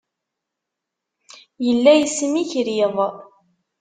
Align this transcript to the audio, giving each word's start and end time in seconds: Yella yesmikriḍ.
Yella 1.65 1.91
yesmikriḍ. 1.95 2.97